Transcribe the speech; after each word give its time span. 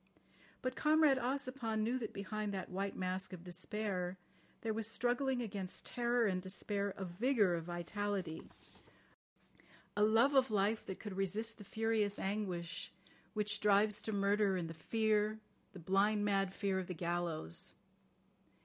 But 0.63 0.75
Comrade 0.75 1.19
Ossipon 1.19 1.81
knew 1.83 1.99
that 1.99 2.11
behind 2.11 2.51
that 2.55 2.71
white 2.71 2.95
mask 2.95 3.33
of 3.33 3.43
despair 3.43 4.17
there 4.61 4.73
was 4.73 4.87
struggling 4.87 5.43
against 5.43 5.85
terror 5.85 6.25
and 6.25 6.41
despair 6.41 6.95
a 6.97 7.05
vigour 7.05 7.53
of 7.53 7.65
vitality, 7.65 8.49
a 9.95 10.01
love 10.01 10.33
of 10.33 10.49
life 10.49 10.83
that 10.87 10.99
could 10.99 11.15
resist 11.15 11.59
the 11.59 11.63
furious 11.63 12.17
anguish 12.17 12.91
which 13.35 13.59
drives 13.59 14.01
to 14.01 14.11
murder 14.11 14.57
and 14.57 14.71
the 14.71 14.73
fear, 14.73 15.39
the 15.71 15.77
blind, 15.79 16.25
mad 16.25 16.51
fear 16.55 16.79
of 16.79 16.87
the 16.87 16.95
gallows. 16.95 17.73